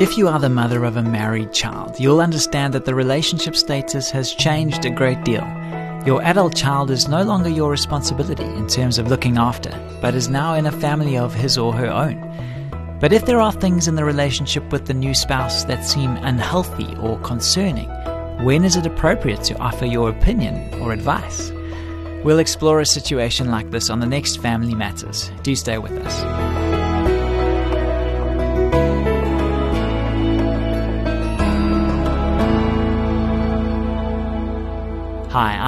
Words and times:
If 0.00 0.16
you 0.16 0.28
are 0.28 0.38
the 0.38 0.48
mother 0.48 0.84
of 0.84 0.96
a 0.96 1.02
married 1.02 1.52
child, 1.52 2.00
you'll 2.00 2.22
understand 2.22 2.72
that 2.72 2.86
the 2.86 2.94
relationship 2.94 3.54
status 3.54 4.10
has 4.10 4.32
changed 4.32 4.86
a 4.86 4.90
great 4.90 5.22
deal. 5.24 5.46
Your 6.06 6.22
adult 6.22 6.56
child 6.56 6.90
is 6.90 7.06
no 7.06 7.22
longer 7.22 7.50
your 7.50 7.70
responsibility 7.70 8.44
in 8.44 8.66
terms 8.66 8.96
of 8.96 9.08
looking 9.08 9.36
after, 9.36 9.68
but 10.00 10.14
is 10.14 10.30
now 10.30 10.54
in 10.54 10.64
a 10.64 10.72
family 10.72 11.18
of 11.18 11.34
his 11.34 11.58
or 11.58 11.74
her 11.74 11.90
own. 11.90 12.18
But 12.98 13.12
if 13.12 13.26
there 13.26 13.42
are 13.42 13.52
things 13.52 13.88
in 13.88 13.96
the 13.96 14.06
relationship 14.06 14.72
with 14.72 14.86
the 14.86 14.94
new 14.94 15.12
spouse 15.12 15.64
that 15.64 15.84
seem 15.84 16.16
unhealthy 16.16 16.96
or 16.96 17.20
concerning, 17.20 17.90
when 18.42 18.64
is 18.64 18.76
it 18.76 18.86
appropriate 18.86 19.44
to 19.44 19.58
offer 19.58 19.84
your 19.84 20.08
opinion 20.08 20.80
or 20.80 20.94
advice? 20.94 21.52
We'll 22.24 22.38
explore 22.38 22.80
a 22.80 22.86
situation 22.86 23.50
like 23.50 23.70
this 23.70 23.90
on 23.90 24.00
the 24.00 24.06
next 24.06 24.38
Family 24.38 24.74
Matters. 24.74 25.30
Do 25.42 25.54
stay 25.54 25.76
with 25.76 25.92
us. 25.92 26.49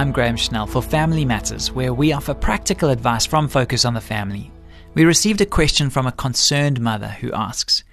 I'm 0.00 0.12
Graham 0.12 0.38
Schnell 0.38 0.66
for 0.66 0.80
Family 0.82 1.26
Matters, 1.26 1.72
where 1.72 1.92
we 1.92 2.14
offer 2.14 2.32
practical 2.32 2.88
advice 2.88 3.26
from 3.26 3.48
Focus 3.48 3.84
on 3.84 3.92
the 3.92 4.00
Family. 4.00 4.50
We 4.94 5.04
received 5.04 5.42
a 5.42 5.44
question 5.44 5.90
from 5.90 6.06
a 6.06 6.12
concerned 6.12 6.80
mother 6.80 7.08
who 7.08 7.30
asks, 7.34 7.84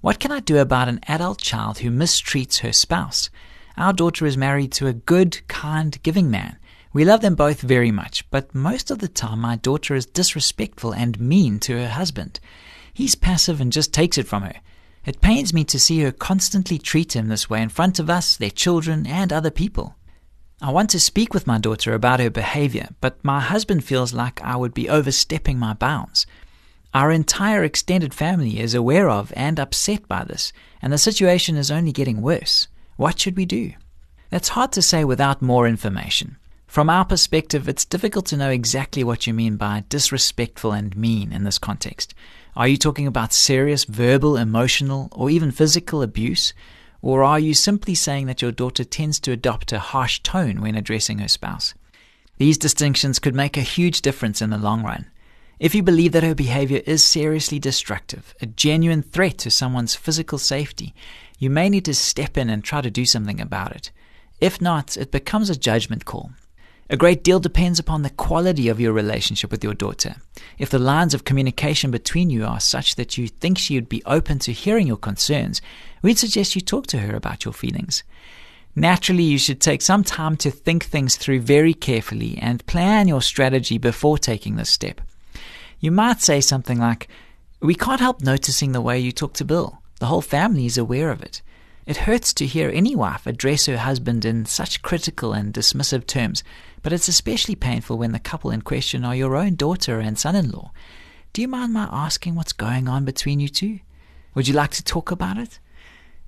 What 0.00 0.20
can 0.20 0.30
I 0.30 0.38
do 0.38 0.58
about 0.58 0.86
an 0.86 1.00
adult 1.08 1.40
child 1.40 1.78
who 1.78 1.90
mistreats 1.90 2.60
her 2.60 2.72
spouse? 2.72 3.28
Our 3.76 3.92
daughter 3.92 4.24
is 4.24 4.36
married 4.36 4.70
to 4.74 4.86
a 4.86 4.92
good, 4.92 5.40
kind, 5.48 6.00
giving 6.04 6.30
man. 6.30 6.60
We 6.92 7.04
love 7.04 7.22
them 7.22 7.34
both 7.34 7.60
very 7.60 7.90
much, 7.90 8.30
but 8.30 8.54
most 8.54 8.92
of 8.92 9.00
the 9.00 9.08
time 9.08 9.40
my 9.40 9.56
daughter 9.56 9.96
is 9.96 10.06
disrespectful 10.06 10.94
and 10.94 11.18
mean 11.18 11.58
to 11.58 11.76
her 11.76 11.88
husband. 11.88 12.38
He's 12.94 13.16
passive 13.16 13.60
and 13.60 13.72
just 13.72 13.92
takes 13.92 14.16
it 14.16 14.28
from 14.28 14.44
her. 14.44 14.60
It 15.04 15.20
pains 15.20 15.52
me 15.52 15.64
to 15.64 15.80
see 15.80 16.02
her 16.02 16.12
constantly 16.12 16.78
treat 16.78 17.16
him 17.16 17.26
this 17.26 17.50
way 17.50 17.60
in 17.60 17.68
front 17.68 17.98
of 17.98 18.08
us, 18.08 18.36
their 18.36 18.48
children, 18.48 19.08
and 19.08 19.32
other 19.32 19.50
people. 19.50 19.96
I 20.60 20.72
want 20.72 20.90
to 20.90 20.98
speak 20.98 21.32
with 21.32 21.46
my 21.46 21.58
daughter 21.58 21.94
about 21.94 22.18
her 22.18 22.30
behavior, 22.30 22.88
but 23.00 23.22
my 23.24 23.38
husband 23.38 23.84
feels 23.84 24.12
like 24.12 24.42
I 24.42 24.56
would 24.56 24.74
be 24.74 24.88
overstepping 24.88 25.56
my 25.56 25.72
bounds. 25.72 26.26
Our 26.92 27.12
entire 27.12 27.62
extended 27.62 28.12
family 28.12 28.58
is 28.58 28.74
aware 28.74 29.08
of 29.08 29.32
and 29.36 29.60
upset 29.60 30.08
by 30.08 30.24
this, 30.24 30.52
and 30.82 30.92
the 30.92 30.98
situation 30.98 31.56
is 31.56 31.70
only 31.70 31.92
getting 31.92 32.22
worse. 32.22 32.66
What 32.96 33.20
should 33.20 33.36
we 33.36 33.46
do? 33.46 33.74
That's 34.30 34.48
hard 34.48 34.72
to 34.72 34.82
say 34.82 35.04
without 35.04 35.40
more 35.40 35.68
information. 35.68 36.38
From 36.66 36.90
our 36.90 37.04
perspective, 37.04 37.68
it's 37.68 37.84
difficult 37.84 38.26
to 38.26 38.36
know 38.36 38.50
exactly 38.50 39.04
what 39.04 39.28
you 39.28 39.34
mean 39.34 39.56
by 39.56 39.84
disrespectful 39.88 40.72
and 40.72 40.96
mean 40.96 41.32
in 41.32 41.44
this 41.44 41.58
context. 41.58 42.14
Are 42.56 42.66
you 42.66 42.76
talking 42.76 43.06
about 43.06 43.32
serious 43.32 43.84
verbal, 43.84 44.36
emotional, 44.36 45.08
or 45.12 45.30
even 45.30 45.52
physical 45.52 46.02
abuse? 46.02 46.52
Or 47.00 47.22
are 47.22 47.38
you 47.38 47.54
simply 47.54 47.94
saying 47.94 48.26
that 48.26 48.42
your 48.42 48.52
daughter 48.52 48.84
tends 48.84 49.20
to 49.20 49.32
adopt 49.32 49.72
a 49.72 49.78
harsh 49.78 50.20
tone 50.20 50.60
when 50.60 50.74
addressing 50.74 51.18
her 51.18 51.28
spouse? 51.28 51.74
These 52.38 52.58
distinctions 52.58 53.18
could 53.18 53.34
make 53.34 53.56
a 53.56 53.62
huge 53.62 54.02
difference 54.02 54.42
in 54.42 54.50
the 54.50 54.58
long 54.58 54.82
run. 54.82 55.10
If 55.58 55.74
you 55.74 55.82
believe 55.82 56.12
that 56.12 56.22
her 56.22 56.34
behavior 56.34 56.82
is 56.86 57.02
seriously 57.02 57.58
destructive, 57.58 58.34
a 58.40 58.46
genuine 58.46 59.02
threat 59.02 59.38
to 59.38 59.50
someone's 59.50 59.96
physical 59.96 60.38
safety, 60.38 60.94
you 61.38 61.50
may 61.50 61.68
need 61.68 61.84
to 61.86 61.94
step 61.94 62.36
in 62.36 62.48
and 62.48 62.62
try 62.62 62.80
to 62.80 62.90
do 62.90 63.04
something 63.04 63.40
about 63.40 63.74
it. 63.74 63.90
If 64.40 64.60
not, 64.60 64.96
it 64.96 65.10
becomes 65.10 65.50
a 65.50 65.58
judgment 65.58 66.04
call, 66.04 66.30
a 66.90 66.96
great 66.96 67.22
deal 67.22 67.38
depends 67.38 67.78
upon 67.78 68.02
the 68.02 68.10
quality 68.10 68.68
of 68.68 68.80
your 68.80 68.92
relationship 68.92 69.50
with 69.50 69.62
your 69.62 69.74
daughter. 69.74 70.16
If 70.58 70.70
the 70.70 70.78
lines 70.78 71.12
of 71.12 71.24
communication 71.24 71.90
between 71.90 72.30
you 72.30 72.46
are 72.46 72.60
such 72.60 72.94
that 72.94 73.18
you 73.18 73.28
think 73.28 73.58
she 73.58 73.74
would 73.74 73.88
be 73.88 74.02
open 74.06 74.38
to 74.40 74.52
hearing 74.52 74.86
your 74.86 74.96
concerns, 74.96 75.60
we'd 76.00 76.18
suggest 76.18 76.54
you 76.54 76.62
talk 76.62 76.86
to 76.88 76.98
her 76.98 77.14
about 77.14 77.44
your 77.44 77.52
feelings. 77.52 78.04
Naturally, 78.74 79.24
you 79.24 79.38
should 79.38 79.60
take 79.60 79.82
some 79.82 80.02
time 80.02 80.36
to 80.38 80.50
think 80.50 80.84
things 80.84 81.16
through 81.16 81.40
very 81.40 81.74
carefully 81.74 82.38
and 82.40 82.64
plan 82.66 83.08
your 83.08 83.20
strategy 83.20 83.76
before 83.76 84.16
taking 84.16 84.56
this 84.56 84.70
step. 84.70 85.00
You 85.80 85.90
might 85.90 86.22
say 86.22 86.40
something 86.40 86.78
like, 86.78 87.08
We 87.60 87.74
can't 87.74 88.00
help 88.00 88.22
noticing 88.22 88.72
the 88.72 88.80
way 88.80 88.98
you 88.98 89.12
talk 89.12 89.34
to 89.34 89.44
Bill. 89.44 89.82
The 90.00 90.06
whole 90.06 90.22
family 90.22 90.64
is 90.64 90.78
aware 90.78 91.10
of 91.10 91.22
it. 91.22 91.42
It 91.86 91.96
hurts 91.96 92.32
to 92.34 92.46
hear 92.46 92.70
any 92.70 92.94
wife 92.94 93.26
address 93.26 93.66
her 93.66 93.78
husband 93.78 94.24
in 94.24 94.46
such 94.46 94.82
critical 94.82 95.32
and 95.32 95.52
dismissive 95.54 96.06
terms, 96.06 96.44
but 96.82 96.92
it's 96.92 97.08
especially 97.08 97.54
painful 97.54 97.98
when 97.98 98.12
the 98.12 98.18
couple 98.18 98.50
in 98.50 98.62
question 98.62 99.04
are 99.04 99.14
your 99.14 99.36
own 99.36 99.54
daughter 99.54 100.00
and 100.00 100.18
son 100.18 100.34
in 100.34 100.50
law. 100.50 100.72
Do 101.32 101.42
you 101.42 101.48
mind 101.48 101.72
my 101.72 101.88
asking 101.90 102.34
what's 102.34 102.52
going 102.52 102.88
on 102.88 103.04
between 103.04 103.40
you 103.40 103.48
two? 103.48 103.80
Would 104.34 104.48
you 104.48 104.54
like 104.54 104.70
to 104.72 104.84
talk 104.84 105.10
about 105.10 105.38
it? 105.38 105.58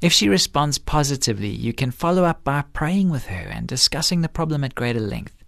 If 0.00 0.12
she 0.12 0.28
responds 0.28 0.78
positively, 0.78 1.50
you 1.50 1.72
can 1.72 1.90
follow 1.90 2.24
up 2.24 2.42
by 2.42 2.62
praying 2.72 3.10
with 3.10 3.26
her 3.26 3.48
and 3.48 3.66
discussing 3.66 4.22
the 4.22 4.28
problem 4.28 4.64
at 4.64 4.74
greater 4.74 5.00
length. 5.00 5.44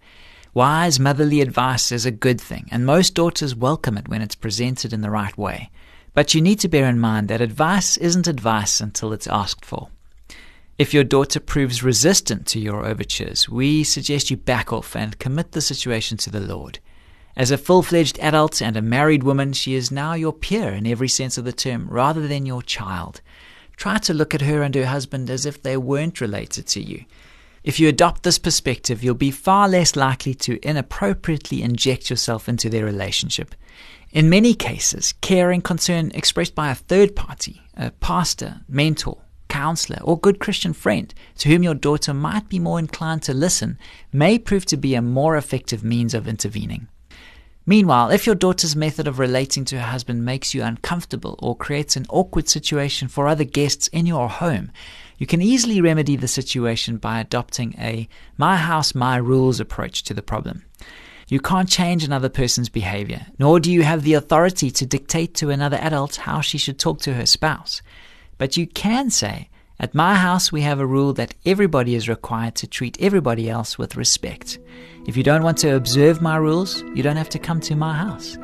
Wise 0.53 0.99
motherly 0.99 1.41
advice 1.41 1.91
is 1.91 2.05
a 2.05 2.11
good 2.11 2.39
thing, 2.39 2.67
and 2.71 2.85
most 2.85 3.15
daughters 3.15 3.55
welcome 3.55 3.97
it 3.97 4.07
when 4.07 4.21
it's 4.21 4.35
presented 4.35 4.93
in 4.93 5.01
the 5.01 5.09
right 5.09 5.35
way. 5.35 5.71
But 6.13 6.35
you 6.35 6.41
need 6.41 6.59
to 6.59 6.69
bear 6.69 6.87
in 6.87 6.99
mind 6.99 7.27
that 7.29 7.41
advice 7.41 7.97
isn't 7.97 8.27
advice 8.27 8.79
until 8.79 9.13
it's 9.13 9.25
asked 9.25 9.65
for. 9.65 9.89
If 10.79 10.91
your 10.91 11.03
daughter 11.03 11.39
proves 11.39 11.83
resistant 11.83 12.47
to 12.47 12.59
your 12.59 12.83
overtures, 12.83 13.47
we 13.47 13.83
suggest 13.83 14.31
you 14.31 14.37
back 14.37 14.73
off 14.73 14.95
and 14.95 15.19
commit 15.19 15.51
the 15.51 15.61
situation 15.61 16.17
to 16.17 16.31
the 16.31 16.39
Lord. 16.39 16.79
As 17.35 17.51
a 17.51 17.59
full 17.59 17.83
fledged 17.83 18.17
adult 18.17 18.59
and 18.59 18.75
a 18.75 18.81
married 18.81 19.21
woman, 19.21 19.53
she 19.53 19.75
is 19.75 19.91
now 19.91 20.15
your 20.15 20.33
peer 20.33 20.69
in 20.69 20.87
every 20.87 21.07
sense 21.07 21.37
of 21.37 21.45
the 21.45 21.53
term, 21.53 21.87
rather 21.89 22.27
than 22.27 22.47
your 22.47 22.63
child. 22.63 23.21
Try 23.77 23.99
to 23.99 24.15
look 24.15 24.33
at 24.33 24.41
her 24.41 24.63
and 24.63 24.73
her 24.73 24.87
husband 24.87 25.29
as 25.29 25.45
if 25.45 25.61
they 25.61 25.77
weren't 25.77 26.19
related 26.19 26.65
to 26.69 26.81
you. 26.81 27.05
If 27.63 27.79
you 27.79 27.87
adopt 27.87 28.23
this 28.23 28.39
perspective, 28.39 29.03
you'll 29.03 29.13
be 29.13 29.31
far 29.31 29.69
less 29.69 29.95
likely 29.95 30.33
to 30.35 30.59
inappropriately 30.67 31.61
inject 31.61 32.09
yourself 32.09 32.49
into 32.49 32.67
their 32.67 32.83
relationship. 32.83 33.53
In 34.11 34.27
many 34.27 34.55
cases, 34.55 35.13
care 35.21 35.51
and 35.51 35.63
concern 35.63 36.11
expressed 36.15 36.55
by 36.55 36.71
a 36.71 36.75
third 36.75 37.15
party, 37.15 37.61
a 37.77 37.91
pastor, 37.91 38.61
mentor, 38.67 39.22
counselor, 39.47 39.99
or 40.03 40.19
good 40.19 40.39
Christian 40.39 40.73
friend 40.73 41.13
to 41.37 41.49
whom 41.49 41.63
your 41.63 41.75
daughter 41.75 42.13
might 42.13 42.49
be 42.49 42.59
more 42.59 42.79
inclined 42.79 43.23
to 43.23 43.33
listen 43.33 43.77
may 44.11 44.37
prove 44.39 44.65
to 44.65 44.77
be 44.77 44.95
a 44.95 45.01
more 45.01 45.37
effective 45.37 45.83
means 45.83 46.13
of 46.13 46.27
intervening. 46.27 46.87
Meanwhile, 47.65 48.09
if 48.09 48.25
your 48.25 48.35
daughter's 48.35 48.75
method 48.75 49.07
of 49.07 49.19
relating 49.19 49.63
to 49.65 49.79
her 49.79 49.87
husband 49.87 50.25
makes 50.25 50.53
you 50.53 50.63
uncomfortable 50.63 51.39
or 51.39 51.55
creates 51.55 51.95
an 51.95 52.05
awkward 52.09 52.49
situation 52.49 53.07
for 53.07 53.27
other 53.27 53.45
guests 53.45 53.87
in 53.87 54.05
your 54.05 54.27
home, 54.27 54.69
you 55.17 55.25
can 55.25 55.41
easily 55.41 55.79
remedy 55.79 56.17
the 56.17 56.27
situation 56.27 56.97
by 56.97 57.21
adopting 57.21 57.73
a 57.79 58.09
my 58.37 58.57
house, 58.57 58.93
my 58.93 59.15
rules 59.15 59.61
approach 59.61 60.03
to 60.03 60.13
the 60.13 60.21
problem. 60.21 60.65
You 61.29 61.39
can't 61.39 61.69
change 61.69 62.03
another 62.03 62.27
person's 62.27 62.67
behavior, 62.67 63.27
nor 63.39 63.61
do 63.61 63.71
you 63.71 63.83
have 63.83 64.03
the 64.03 64.15
authority 64.15 64.69
to 64.71 64.85
dictate 64.85 65.33
to 65.35 65.49
another 65.49 65.77
adult 65.77 66.17
how 66.17 66.41
she 66.41 66.57
should 66.57 66.77
talk 66.77 66.99
to 67.01 67.13
her 67.13 67.25
spouse. 67.25 67.81
But 68.37 68.57
you 68.57 68.67
can 68.67 69.09
say, 69.09 69.49
at 69.79 69.95
my 69.95 70.15
house, 70.15 70.51
we 70.51 70.61
have 70.61 70.79
a 70.79 70.85
rule 70.85 71.13
that 71.13 71.33
everybody 71.45 71.95
is 71.95 72.07
required 72.07 72.55
to 72.55 72.67
treat 72.67 73.01
everybody 73.01 73.49
else 73.49 73.77
with 73.77 73.95
respect. 73.95 74.59
If 75.07 75.17
you 75.17 75.23
don't 75.23 75.43
want 75.43 75.57
to 75.59 75.75
observe 75.75 76.21
my 76.21 76.37
rules, 76.37 76.81
you 76.95 77.03
don't 77.03 77.17
have 77.17 77.29
to 77.29 77.39
come 77.39 77.59
to 77.61 77.75
my 77.75 77.93
house. 77.93 78.37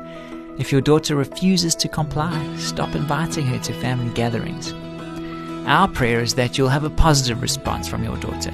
If 0.58 0.70
your 0.70 0.80
daughter 0.82 1.16
refuses 1.16 1.74
to 1.76 1.88
comply, 1.88 2.56
stop 2.56 2.94
inviting 2.94 3.46
her 3.46 3.58
to 3.60 3.72
family 3.74 4.12
gatherings. 4.12 4.72
Our 5.66 5.88
prayer 5.88 6.20
is 6.20 6.34
that 6.34 6.58
you'll 6.58 6.68
have 6.68 6.84
a 6.84 6.90
positive 6.90 7.40
response 7.40 7.88
from 7.88 8.04
your 8.04 8.16
daughter. 8.18 8.52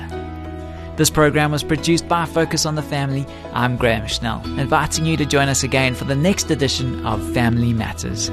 This 0.97 1.11
program 1.11 1.51
was 1.51 1.63
produced 1.63 2.09
by 2.09 2.25
Focus 2.25 2.65
on 2.65 2.75
the 2.75 2.83
Family. 2.83 3.27
I'm 3.53 3.77
Graham 3.77 4.07
Schnell, 4.07 4.43
inviting 4.59 5.07
you 5.07 5.17
to 5.17 5.27
join 5.27 5.49
us 5.49 5.63
again 5.63 5.95
for 5.95 6.05
the 6.05 6.15
next 6.15 6.51
edition 6.51 7.05
of 7.05 7.35
Family 7.35 7.73
Matters. 7.73 8.31